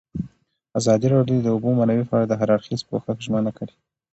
[0.79, 3.73] ازادي راډیو د د اوبو منابع په اړه د هر اړخیز پوښښ ژمنه کړې.